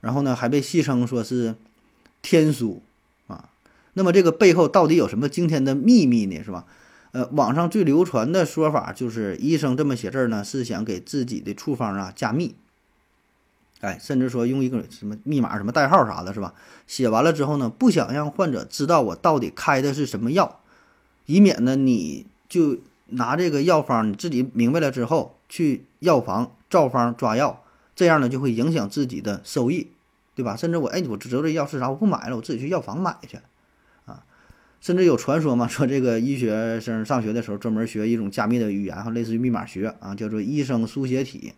[0.00, 1.54] 然后呢，还被戏称说是
[2.22, 2.82] 天书
[3.28, 3.50] 啊。
[3.94, 6.42] 那么这个背后到底有什么惊天的秘密呢？
[6.42, 6.66] 是吧？
[7.12, 12.54] 呃，网上最流传的说法就是医生这么写字儿呢，是想给自己的处方啊加密。
[13.80, 16.54] 哎，甚至说用一个什么密码、什么代号啥的，是吧？
[16.86, 20.60] 写完了之后呢，不想让患者知道我到底开的是什么药，
[21.26, 27.62] 以免呢你就拿这个药方，你自己明白了之后去药房照方抓药，
[27.94, 29.88] 这样呢就会影响自己的收益，
[30.34, 30.56] 对吧？
[30.56, 33.38] 甚至我哎，我知道这药是啥，我不买了，我自己去药房买去，
[34.86, 41.54] 甚至有传说嘛， 说这个医学生上学的时候专门学一种加密的语言，哈，类似于密码学啊，叫做医生书写体。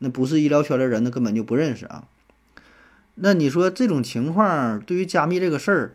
[0.00, 2.04] 那不是医疗圈的人，那根本就不认识啊。
[3.14, 5.94] 那你说这种情况，对于加密这个事儿，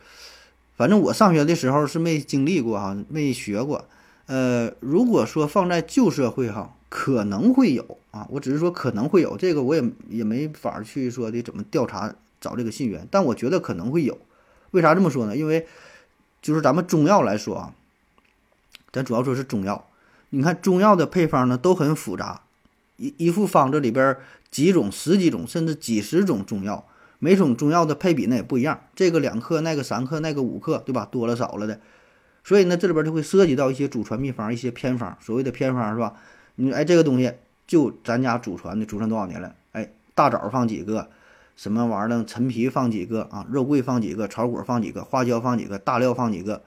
[0.76, 3.88] 反正我上学的时候是没经历过哈，没学过。
[4.26, 8.28] 呃，如果说放在旧社会哈，可能会有啊。
[8.32, 14.18] 我只是说可能会有，这个我也也没法去说的怎么调查找这个信源，但我觉得可能会有。
[14.72, 15.38] 为啥这么说呢？
[15.38, 15.68] 因为
[16.44, 17.74] 就是咱们中药来说啊，
[18.92, 19.88] 咱主要说是中药，
[20.30, 22.42] 你看中药的配方呢都很复杂。
[22.98, 24.16] 一一副方子里边
[24.52, 26.86] 几种、十几种，甚至几十种中药，
[27.18, 31.08] 每种中药的配比呢也不一样，这个两克，那个三克，那个五克，对吧？
[31.10, 31.80] 多了少了的，
[32.44, 35.18] 所以呢，这里边就会涉及到一些祖传秘方、一些偏方。
[35.20, 36.14] 所谓的偏方是吧？
[36.56, 37.34] 你哎，这个东西
[37.66, 39.56] 就咱家祖传的，祖传多少年了？
[39.72, 41.10] 哎，大枣放几个，
[41.56, 42.24] 什么玩意儿？
[42.26, 43.46] 陈皮放几个啊？
[43.50, 44.28] 肉桂放几个？
[44.28, 45.04] 草果放几个？
[45.04, 45.78] 花椒放几个？
[45.78, 46.62] 大料放几个？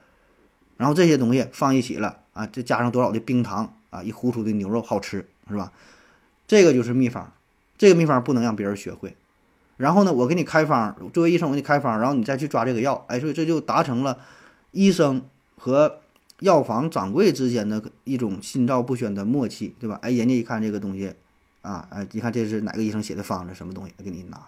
[0.77, 5.71] 然后这些东西放一起了啊，再加上多少的冰糖啊，一糊出的牛肉好吃，是吧？
[6.47, 7.33] 这个就是秘方，
[7.77, 9.15] 这个秘方不能让别人学会。
[9.75, 14.19] 然后呢，我给你开方，作为医生我给你开方，然后你再去抓这个药，哎，所以这就达成了
[14.71, 15.23] 医生
[15.57, 15.99] 和
[16.39, 19.99] 药房掌柜之间的一种心照不宣的默契，对吧？
[20.01, 21.13] 哎，人家一看这个东西，
[21.61, 24.47] 啊，哎，一看这是哪个医生写的方子，什么东西，给你拿，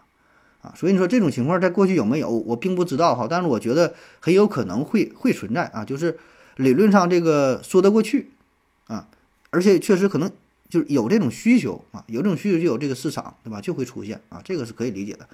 [0.61, 2.29] 啊，所以你说这种情况在过去有没有？
[2.29, 6.17] 我并不知道哈，但是我觉得很有可能会会存在啊，就是
[6.57, 8.31] 理论上这个说得过去，
[8.87, 9.07] 啊，
[9.49, 10.31] 而且确实可能。
[10.69, 13.59] 就是有这种需求啊，有这种需求就有这个市场，对吧？
[13.59, 15.27] 就会出现啊，这个是可以理解的。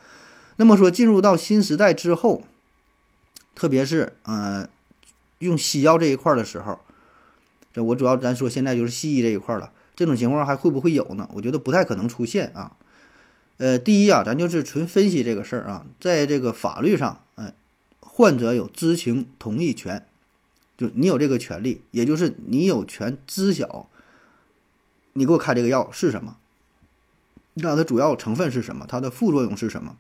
[0.56, 2.42] 那么说进入到新时代之后，
[3.54, 4.66] 特别是呃
[5.40, 6.80] 用西药这一块的时候，
[7.74, 9.74] 这我主要咱说现在就是西医这一块了。
[9.94, 11.30] 这种情况还会不会有呢？
[11.34, 12.72] 我觉得不太可能出现啊。
[13.58, 17.54] 呃，第一啊，咱就是纯分析这个事儿啊，在这个法律上，哎，
[18.00, 20.06] 患者有知情同意权，
[20.78, 23.90] 就你有这个权利，也就是你有权知晓。
[25.14, 26.38] 你给我开这个药是什么？
[27.54, 28.86] 那它主要成分是什么？
[28.86, 29.96] 它的副作用是什么？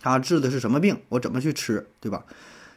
[0.00, 1.02] 它治的是什么病？
[1.10, 2.24] 我怎么去吃，对吧？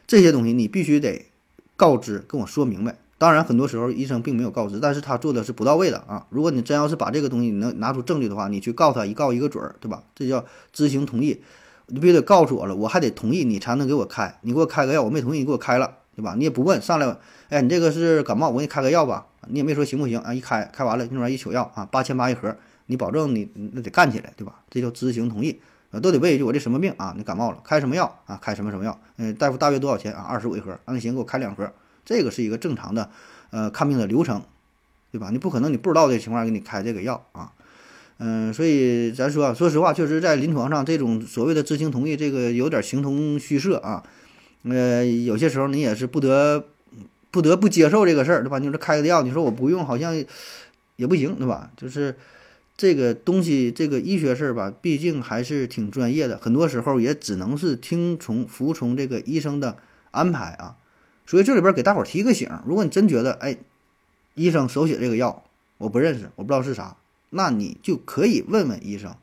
[0.06, 1.30] 这些东西你必须得
[1.76, 2.98] 告知，跟我说明白。
[3.18, 6.24] 当然，很多时候医生并没有告知，但是他做的是不到位的啊。
[6.30, 10.04] 如果你真要是把这个东西你能拿出证据的话，你去告他一告一个准儿，对吧？
[10.14, 11.42] 这叫知情同意。
[11.88, 14.38] 你必须得告诉我了，我还得同意你才能给我开。
[14.42, 16.34] 你给我开个药，我没同意，你给我开了，对吧？
[16.36, 17.16] 你也不问，上来，
[17.48, 19.26] 哎，你这个是感冒，我给你开个药吧。
[19.48, 20.34] 你也没说行不行啊？
[20.34, 22.54] 一开开完了，那玩意一取药啊，八千八一盒，
[22.86, 24.60] 你保证你那得干起来，对吧？
[24.68, 25.58] 这叫知情同意
[25.90, 27.14] 啊，都得问一句我这什么病啊？
[27.16, 28.38] 你感冒了，开什么药啊？
[28.40, 29.00] 开什么什么药？
[29.16, 30.26] 嗯，大夫大约多少钱啊？
[30.28, 31.72] 二十五一盒，啊，那行，给我开两盒，
[32.08, 33.10] 这个是一个正常的
[33.50, 34.42] 呃看病的流程，
[35.12, 35.28] 对吧？
[35.30, 37.52] 你不可能你不知道的情况给你开这个药啊，
[38.16, 44.02] 嗯，所以咱说说实话，确实在临床上这种所谓的知情同意，这个有点形同虚设啊，
[44.62, 46.64] 呃，有些时候你也是不得。
[47.30, 48.58] 不得不接受这个事儿，对吧？
[48.58, 50.16] 你说开的药，你说我不用，好像
[50.96, 51.70] 也不行，对吧？
[51.76, 52.16] 就是
[52.74, 59.76] 这个东西，这个医学事儿吧，毕竟还是挺专业的，很多时候也只能是听从、服从这个医生的
[60.10, 60.76] 安排啊。
[61.28, 63.58] 所以这里边给大伙儿提个醒：如果你真觉得，哎，
[64.34, 65.44] 医生手写这个药
[65.76, 66.96] 我不认识，我不知道是啥，
[67.28, 69.14] 那你就可以问问医生，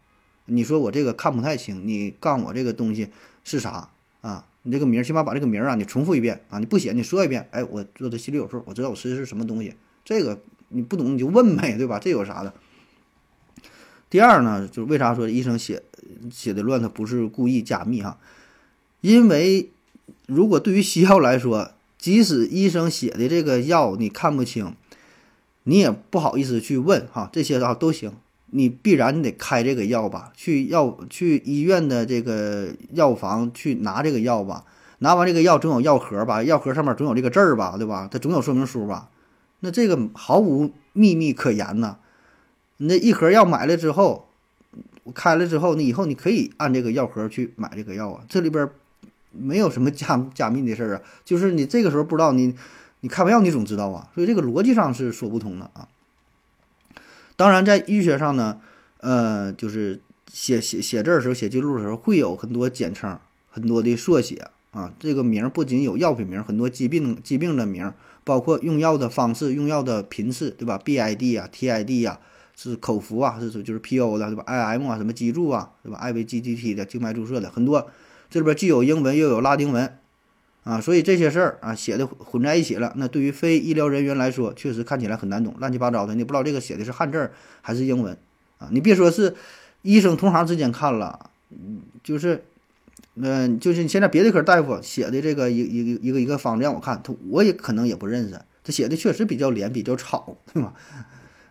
[0.46, 3.10] 你说我这个看不太清，你告诉我这个东西
[3.44, 3.90] 是啥
[4.22, 4.46] 啊？
[4.62, 6.60] 你这个名儿，起码把这个名儿啊，你重复一遍啊！
[6.60, 9.74] 你不写，你说一遍，哎，我做的心里有数，我知道我吃的是什么东西。
[10.04, 10.40] 这个
[10.70, 11.98] 你不懂你就问呗，对吧？
[11.98, 12.54] 这有啥的？
[14.12, 15.82] 第二呢，就是为啥说医生写
[16.32, 18.20] 写的乱，他不是故意加密哈？
[19.02, 19.72] 因为
[20.28, 21.72] 如果对于西药来说，
[22.06, 24.76] 即使医生写的这个药你看不清，
[25.64, 28.14] 你也不好意思去问哈，这些啊都行。
[28.52, 34.66] 你必然你得开这个药吧，去药去医院的这个药房去拿这个药吧，
[35.00, 38.08] 拿完这个药总有药盒吧，药盒上面总有这个字儿吧，对吧？
[38.12, 39.10] 它总有说明书吧？
[39.62, 41.98] 那这个毫无秘密可言呐。
[42.78, 44.30] 那一盒药买了之后，
[45.16, 48.70] 开了之后，你以后你可以按这个药盒去买这个药啊，这里边
[49.38, 52.56] 没有什么加加密的事儿啊， 就是你这个时候不知道你。
[53.02, 55.88] 你开玩笑你总知道啊，所以这个逻辑上是说不通的啊。
[57.36, 58.60] 当然，在医学上呢，
[59.02, 63.20] 呃，就是写写写字的时候、写记录的时候，会有很多简称、
[63.52, 64.92] 很多的缩写啊。
[64.98, 67.94] 这个名不仅有药品名，很多疾病疾病的名，
[68.24, 72.20] 包括用药的方式、用药的频次，对吧？BID 啊，TID 呀，
[72.56, 77.88] 是口服啊，是就是 PO 的，对吧？IM 啊，什么脊柱啊，对吧？I V G T T 的静脉注射的很多，
[78.36, 79.98] 这里边既有英文又有拉丁文。
[80.66, 88.18] 啊，所以这些事儿啊写的混在一起了，那对于非医疗人员来说，确实看起来很难懂，乱七八糟的，你不知道这个写的是汉字还是英文
[88.58, 88.68] 啊？
[88.72, 89.36] 你别说是
[89.84, 92.44] 医生同行之间看了，嗯，就是，
[93.14, 100.74] 嗯，就是你现在别的科大夫写的这个一一一个一个方子让我看，他我也可能也不认识，他写的确实比较连，比较吵，对吧？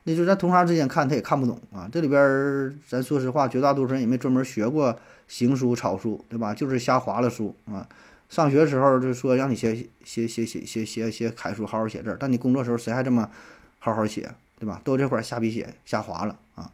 [0.02, 1.88] 那就咱同行之间看他也看不懂啊。
[1.90, 6.54] 这里边咱说实话，绝大多数人也没专门学过行书草书，对吧？
[6.54, 7.88] 就是瞎划了书啊。
[8.30, 12.16] 上学时候就说让你写写写写写写写楷书，好好写字儿。
[12.18, 13.30] 但你工作时候谁还这么
[13.78, 14.80] 好好写，对吧？
[14.82, 16.70] 都这会儿瞎笔写瞎划了啊！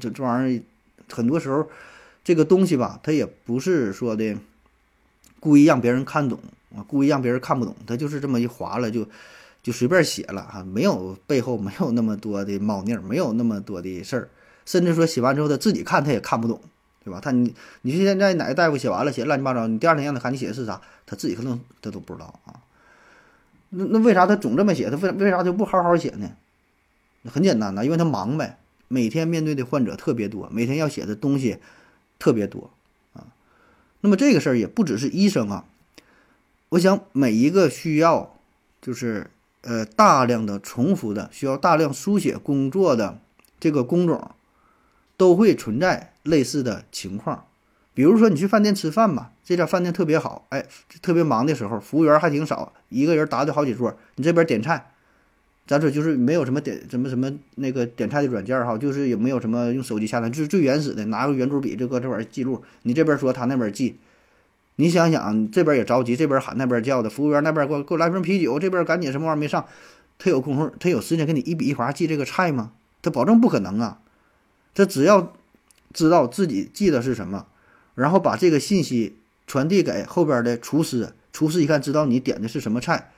[0.00, 0.62] 这这玩意儿
[1.14, 1.68] 很多时候
[2.24, 4.36] 这个东西吧，它也不是说的
[5.38, 6.40] 故意让别人看懂
[6.74, 9.06] 啊，故意让别人看不懂，他就是这么一划了就
[9.62, 14.28] 就随便写了哈，没有背后没有那么多的猫腻儿，没有那么多的事儿，
[14.64, 16.60] 甚至说写完之后他自己看他也看不懂。
[17.04, 17.20] 对吧？
[17.20, 22.60] 他你你现在哪个大夫写完了写乱七八糟，你第二天让他看你写的是啥，他自己可能他都不知道啊。
[23.70, 24.88] 那那为啥他总这么写？
[24.88, 26.30] 他为为啥就不好好写呢？
[27.24, 31.58] 很简单呐，因为他忙呗，每天面对的患者特别多，每天要写的东西
[32.18, 32.70] 特别多
[33.14, 33.26] 啊。
[34.00, 35.64] 那么这个事儿也不只是医生啊，
[36.68, 38.36] 我想每一个需要
[38.80, 39.30] 就是
[39.62, 43.18] 呃大量的重复的需要大量书写工作的
[43.58, 44.30] 这个工种。
[45.18, 47.44] 都会存在类似的情况，
[47.94, 50.64] 比如说你去饭店吃饭吧，这家饭店特别好，哎，
[51.00, 53.96] 特别忙的时候，服务员还挺少，一个人答的好几桌。
[54.16, 54.92] 你这边点菜，
[55.66, 62.62] 咱说就是没有什么点什么什么那个点菜的软件哈，就是也没有什么用手机下单，就是最原始的，拿个圆珠笔就搁这块记录。
[62.82, 63.96] 你这边说，他那边记。
[64.76, 69.66] 你想想，这边也着急，这边喊那边叫的，服务员那边给我给我来瓶啤酒，这边赶紧什么玩意儿没上，
[70.18, 72.72] 他有功夫，他有时间给你一笔一划记这个菜吗？
[73.02, 73.98] 他保证不可能啊。
[74.74, 75.34] 他只要
[75.92, 77.46] 知道自己记的是什么，
[77.94, 83.12] 然后把这个信息传递给后边的厨师，厨师一看知道你点的是什么菜，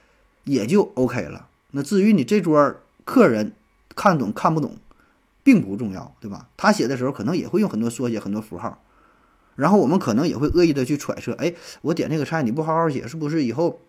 [0.45, 1.49] 也就 OK 了。
[1.73, 3.53] 那至于你这桌客人
[3.95, 4.77] 看懂看不懂，
[5.43, 6.49] 并不重要，对吧？
[6.57, 8.83] 他写的时候可能也会用很多缩写、很多符号，
[9.57, 13.81] 然后我们可能也会恶意的去揣测：哎，我点这个菜你不好好写，是不是以后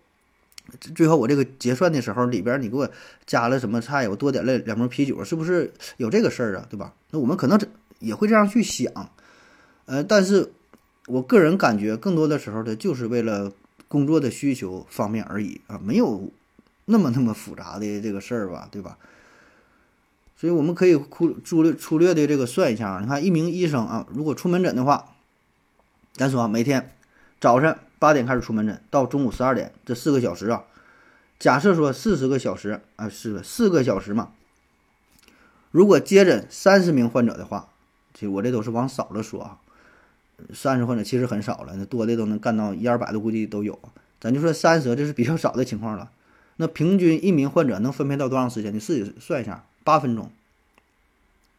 [0.94, 2.90] 最后我这个结算的时候里边你给我
[3.24, 6.66] 加了什么菜，我多点了两瓶啤酒，是不是有这个事儿啊？
[6.68, 6.92] 对吧？
[7.10, 7.58] 那我们可能
[7.98, 9.10] 也会这样去想，
[9.86, 10.52] 呃，但是
[11.06, 13.52] 我个人感觉，更多的时候呢，就是为了
[13.88, 16.30] 工作的需求方面而已啊，没有
[16.84, 18.98] 那么那么复杂的这个事儿吧，对吧？
[20.36, 25.14] 所以我们可以粗粗略粗略的这个算一下，你看一名医生啊，如果出门诊的话，
[26.12, 26.94] 咱说每天
[27.40, 30.64] 早晨八点开始出门诊，到中午十二点这四个小时啊，
[31.38, 34.32] 假设说四十个小时啊，是四个小时嘛。
[35.70, 37.68] 如果接诊三十名患者的话，
[38.18, 39.58] 其实我这都是往少了说啊，
[40.54, 43.78] 三十患者其实很少了，那多的都能干到一二百的估计都有。
[44.18, 46.10] 咱就说三十，这是比较少的情况了。
[46.56, 48.74] 那平均一名患者能分配到多长时间？
[48.74, 50.30] 你自己算一下，八分钟，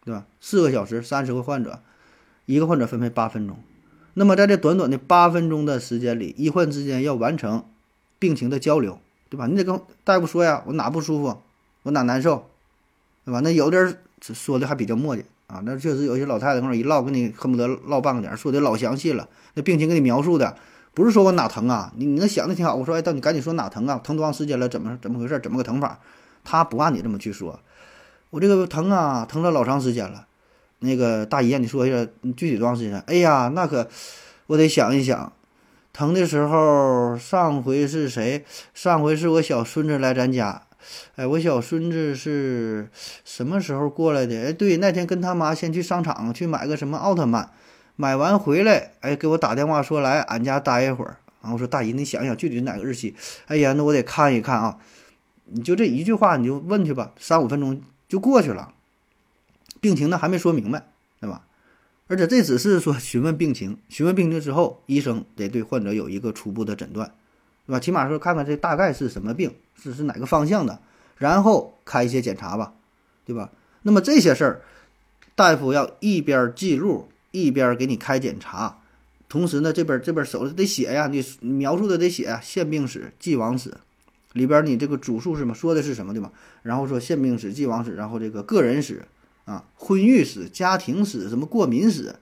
[0.04, 0.26] 对吧？
[0.42, 1.80] 四个小时，三十个患者，
[2.48, 3.60] 一个患者分配八分钟。
[4.16, 7.64] 那么在这短短的八分钟的时间里，医患之间要完成
[8.18, 9.46] 病情的交流，对吧？
[9.46, 11.44] 你得跟大夫说呀，我哪不舒服，
[11.84, 12.50] 我哪难受，
[13.26, 13.42] 对吧？
[13.42, 14.00] 那有的人。
[14.20, 19.28] 说的还比较磨叽啊，那确实有些老太太跟我一唠，跟你恨不得唠半个点，说的老详细了。
[19.54, 20.58] 那病情给你描述的，
[20.94, 22.76] 不是说我哪疼啊，你你那想的挺好。
[22.76, 26.00] 我说，哎，到你赶紧说哪疼啊，疼多长时间了，怎么怎么回事，怎么个疼法？
[26.44, 27.60] 他不按你这么去说，
[28.30, 30.28] 我这个疼啊，疼了老长时间了。
[30.80, 32.06] 那个大姨，你说一下，
[32.36, 33.00] 具体多长时间？
[33.08, 33.88] 哎呀，那可
[34.48, 35.32] 我得想一想，
[35.94, 38.44] 疼的时候，上回是谁？
[38.74, 40.67] 上回是我小孙子来咱家。
[41.16, 42.90] 哎，我小孙子是
[43.26, 44.36] 什么时候过来的？
[44.48, 47.52] 哎，对，那天跟他妈先去商场去买个什么奥特曼，
[47.96, 51.18] 买完回来，哎，给我打电话说来俺家待一会儿。
[51.42, 53.16] 然后说大姨，你想想具体哪个日期？
[53.46, 54.78] 哎呀，那我得看一看啊。
[55.50, 58.74] 你就这一句话，你就问去吧，三五分钟就过去了。
[59.80, 60.88] 病情呢还没说明白，
[61.22, 61.44] 对吧？
[62.08, 67.14] 而且这只是说询问病情，询问病情之后，医生得对患者有一个初步的诊断。
[67.68, 67.80] 对吧？
[67.80, 70.80] 起码说看看这大概是什么病，是是哪个方向的，
[71.18, 72.74] 然后开一些检查吧，
[73.26, 73.52] 对吧？
[73.84, 74.62] 那么这些事儿，
[75.36, 78.80] 大夫要一边记录，一边给你开检查，
[79.30, 83.74] 同时呢，这边这边手得写呀，你描述的得写，现病史、既往史，
[84.34, 86.32] 里边你这个主诉是什么，说的是什么，对吧？
[86.64, 89.06] 然后说现病史、既往史，然后这个个人史
[89.46, 92.16] 啊、婚育史、家庭史、什么过敏史，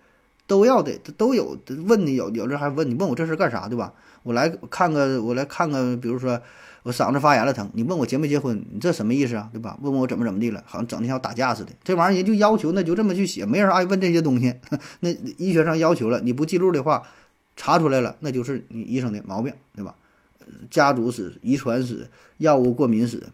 [0.45, 1.57] 都要得都有。
[1.85, 3.93] 问你有有人还问你问我这是干啥，对吧？
[4.25, 6.41] 我来看个我来看个，比如说
[6.81, 9.77] 我嗓子发炎了疼，你问我结没结婚，你这什么意思啊，对吧？
[9.83, 11.71] 问问我怎么怎么地了，好像整的像打架似的。
[11.83, 14.55] 这玩意儿人就要求那就这么去写，没人爱问这些东西。
[15.01, 17.03] 那医学上要求了，你不记录的话，
[17.55, 19.93] 查出来了，那就是你医生的毛病，对吧？
[20.71, 22.07] 家族史、遗传史、
[22.37, 23.27] 药物过敏史，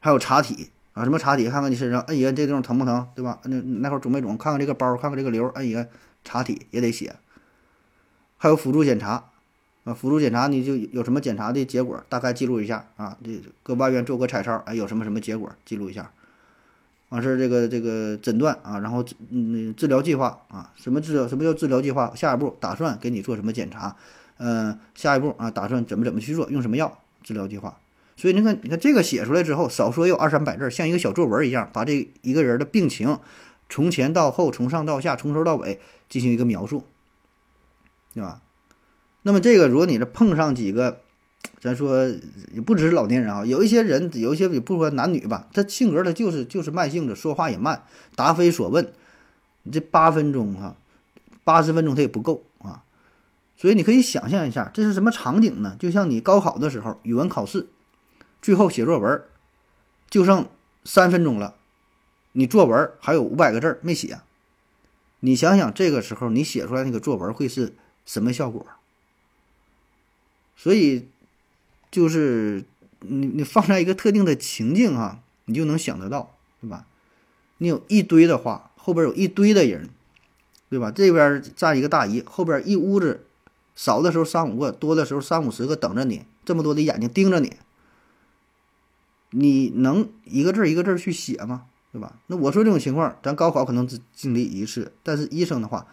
[0.00, 1.48] 还有查体啊，什么查体？
[1.48, 3.40] 看看你身上，摁一摁这地方疼不疼，对吧？
[3.44, 4.36] 那那块儿肿没肿？
[4.36, 5.88] 看看这个包，看看这个瘤，摁一摁，
[6.24, 7.16] 查体也得写。
[8.36, 9.30] 还有辅助检查
[9.94, 13.16] 辅助检查你就有什么检查的结果，大概记录一下啊。
[13.24, 13.30] 这
[13.62, 16.10] 搁外院做个彩超，哎，有什么什么结果，记录一下。
[17.10, 21.26] 完事儿这个这个诊断啊，然后嗯治疗计划啊，什么治疗？
[21.26, 22.12] 什么叫治疗计划？
[22.14, 23.96] 下一步打算给你做什么检查？
[24.36, 27.00] 嗯，下一步啊，打算怎么怎么去做，用什么药？
[27.22, 27.78] 治疗计划。
[28.16, 33.18] 所以你看，你看这个写出来之后，少说也有二三百字，像一个小作文一样，把这一个人的病情
[33.68, 36.84] 从前到后，从上到下，从头到尾进行一个描述，
[38.12, 38.42] 对吧？
[39.22, 41.00] 那么这个，如果你这碰上几个，
[41.60, 42.06] 咱说
[42.52, 48.92] 也不只是老年人啊，有一些人，有一些也不说男女吧，他性格他就是就是慢性子，说话也慢，答非所问。
[49.64, 50.76] 你这八分钟哈，
[51.44, 52.84] 八十分钟他也不够啊。
[53.56, 55.76] 所以你可以想象一下，这是什么场景呢？
[55.78, 57.66] 就像你高考的时候，语文考试，
[58.40, 59.22] 最后写作文，
[60.08, 60.46] 就剩
[60.84, 61.56] 三分钟了，
[62.32, 64.20] 你作文还有五百个字没写，
[65.20, 67.74] 你想想这个时候你写出来那个作文会是
[68.06, 68.64] 什么效果？
[70.58, 71.06] 所以，
[71.88, 72.64] 就是
[73.00, 76.84] 你你放在一个特定的情境哈，你就能想得到，对吧？
[77.58, 79.88] 你有一堆的话，后边有一堆的人，
[80.68, 80.90] 对吧？
[80.90, 83.24] 这边站一个大姨，后边一屋子。
[83.76, 87.52] 少的时候三五个，多的时候三五十个等着你，这么多的眼睛盯着你，
[89.30, 91.66] 你能一个字一个字去写吗？
[91.92, 92.18] 对吧？
[92.26, 95.86] 那我说这种情况，咱高考可能只经历一次，但是医生的话，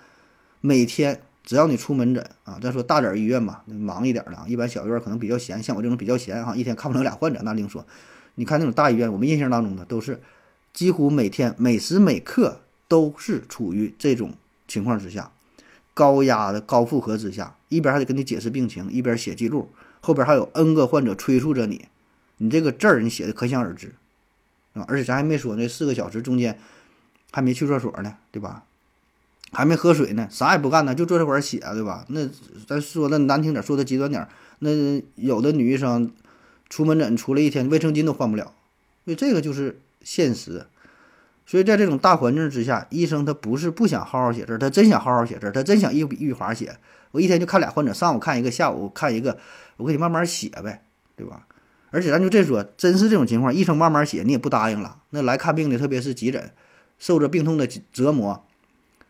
[0.61, 7.85] 每天只要你出门诊啊，再说大点医院吧，忙一点的，一般小院可能比较闲，像我这种比较闲哈，一天看不了俩患者那另说。
[8.33, 10.19] 你看那种大医院，我们印象当中的都是
[10.73, 14.33] 几乎每天每时每刻都是处于这种
[14.67, 15.31] 情况之下。
[15.93, 19.69] 高压的高负荷之下，一边还得跟你解释病情，一边写记录，
[20.01, 21.85] 后边还有 N 个患者催促着你，
[22.35, 23.95] 你这个字儿你写的可想而知，
[24.73, 24.83] 啊！
[24.89, 26.59] 而且咱还没说那四个小时中间
[27.31, 28.65] 还没去厕所呢，对吧？
[29.55, 32.05] 还没喝水呢，啥也不干呢，就坐这块儿写，对吧？
[32.09, 32.29] 那
[32.67, 34.27] 咱说的难听点，说的极端点，
[34.59, 34.69] 那
[35.15, 36.11] 有的女医生
[36.69, 38.53] 出门诊出来一天，卫生巾都换不了，
[39.05, 40.65] 所以这个就是现实。
[41.47, 46.77] 所以在这种大环境之下，医生他不是不想好好写字，他真想好好写字，他真想一笔一划写。
[47.11, 49.37] 我一天就看俩患者，上午看一个，下午看一个，
[49.77, 50.81] 我给你慢慢写呗，
[51.15, 51.47] 对吧？
[51.91, 54.97] 而且咱就这说，真是这种情况，医生慢慢写，你也不答应了。
[55.11, 56.51] 那来看病的，特别是急诊，
[56.99, 58.44] 受着病痛的折磨，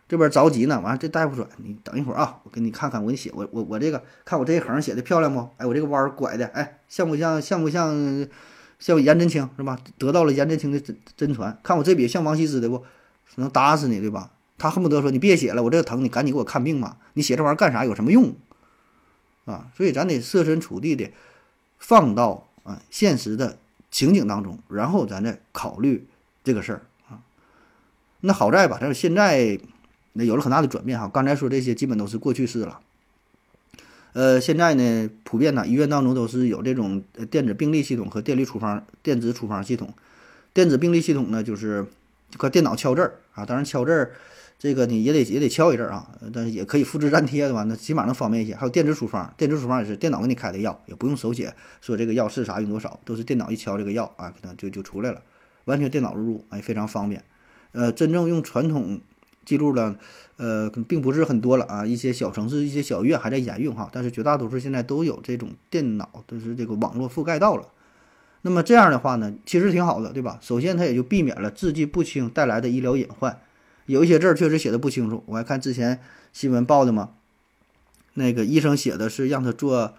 [0.08, 5.50] 这边着急呢，完了这大夫说，你等一会儿啊，我给你看看，我给你写，我我我这个看我这一横写的漂亮不？
[5.58, 8.28] 哎，我这个弯拐的，哎，像不像像不像？
[8.78, 9.80] 像颜真卿是吧？
[9.98, 11.58] 得到了颜真卿的真真传。
[11.63, 12.84] 看我这笔像王羲之的不？
[13.36, 14.32] 能打死你对吧？
[14.58, 16.98] 他恨不得说你别写了，我这个疼，你赶紧给我看病吧。
[17.13, 17.86] 你写这玩意儿干啥？
[17.86, 18.36] 有什么用？
[19.46, 21.10] 啊，所以咱得设身处地的
[21.80, 23.58] 放到啊现实的
[23.89, 26.06] 情景当中，然后咱再考虑
[26.44, 27.24] 这个事儿啊。
[28.20, 29.58] 那好在吧，咱现在
[30.17, 31.08] 那有了很大的转变哈。
[31.08, 32.80] 刚才说这些基本都是过去式了。
[34.13, 39.93] 呃，现在呢，普遍呢，医院当中都是有这种电子病历系统和电力处方、电子处方系统。
[40.54, 41.86] 电子病历系统呢，就是
[42.38, 44.13] 搁电脑敲字儿啊，当然敲字儿，
[44.58, 48.56] 这个你也得也得敲一阵儿啊，但是也可以复制粘贴的话，那起码能方便一些。
[48.56, 55.21] 还有电子处方，电子处方也是电脑给你开的药，也不用手写，说这个药是啥用多少，都是电脑一敲这个药啊，可能就就出来了，
[55.65, 57.21] 完全电脑入入，哎，非常方便。
[57.73, 59.02] 呃，真正用传统
[59.46, 59.96] 记录了。
[60.37, 67.65] 呃，并不是很多了啊，一些小城市、一些小医院还在沿用哈，但是绝大多数现在都有这种电脑，都是这个网络覆盖到了。
[68.41, 70.37] 那么这样的话呢，其实挺好的，对吧？
[70.41, 73.39] 首先它也就避免了字迹不清带来的医疗隐患。
[73.85, 76.02] 有一些字儿确实写的不清楚，我还看之前
[76.33, 77.12] 新闻报的嘛，
[78.15, 79.93] 那个医生写的是让他做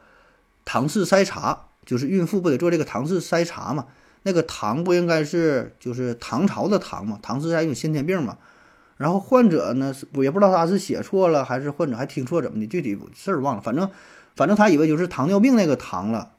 [0.67, 3.87] 唐氏筛查，就是孕妇不得做这个唐氏筛查嘛？
[4.25, 7.19] 那个唐不应该是就是唐朝的唐嘛？
[7.23, 8.37] 唐氏还有先天病嘛？
[8.97, 13.61] 然后患者呢我也不知道他是写错了还是患者还听错怎么的，具体事儿忘了。
[13.61, 13.91] 反正
[14.35, 16.33] 反正他以为就是糖尿病那个糖了，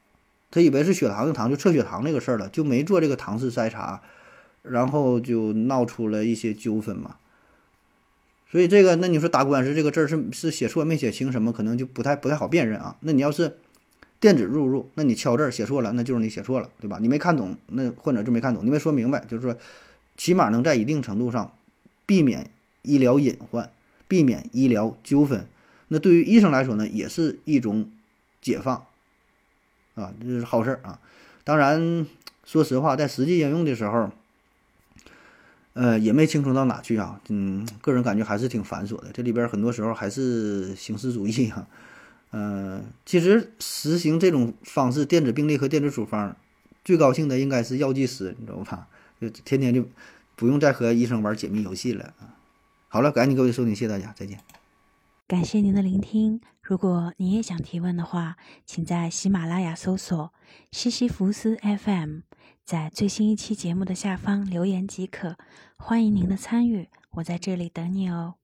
[0.50, 4.02] 他以为是血糖的糖，就测血糖那个事儿了，就没做这个唐氏筛查，
[4.62, 7.16] 然后就闹出了一些纠纷嘛。
[8.50, 12.96] 所以这个那你说打官司这个字儿是是写错没写清什么，可能就不太不太好辨认啊。
[13.00, 13.58] 那你要是
[14.18, 16.98] 电子录入，那你敲字写错了，那就是你写错了，对吧？
[17.00, 19.54] 你没看懂，那患者就没看懂，你没说明白，就是说，
[20.16, 21.52] 起码能在一定程度上
[22.08, 22.50] 避免
[22.80, 23.70] 医疗隐患，
[24.08, 25.46] 避免医疗纠纷。
[25.88, 27.90] 那对于医生来说呢，也是一种
[28.40, 28.86] 解放，
[29.94, 30.98] 啊，这是好事儿啊。
[31.44, 32.06] 当然，
[32.46, 34.10] 说实话，在实际应用的时候，
[35.74, 37.20] 呃，也没轻松到哪去啊。
[37.28, 41.66] 嗯，个人感觉还是挺繁琐的，这里边很多时候还是形式主义啊。
[42.30, 46.34] 呃，其实实行这种方式，电子病历和电子处方，
[46.84, 48.88] 最高兴的应该是药剂师，你知道吧？
[49.20, 49.84] 就天天就
[50.38, 52.38] 不用再和医生玩解密游戏了啊。
[52.86, 54.38] 好了，感谢各位收听，谢谢大家，再见。
[55.26, 56.40] 感谢您的聆听。
[56.62, 60.32] 如果您也想提问的话，请在喜马拉雅搜索
[60.70, 62.20] “西西弗斯 FM”，
[62.64, 65.36] 在最新一期节目的下方留言即可。
[65.76, 68.37] 欢迎您的参与，我在这里等你哦。